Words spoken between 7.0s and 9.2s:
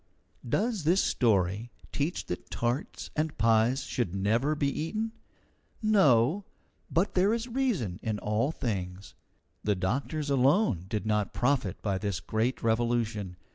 there is reason in all things.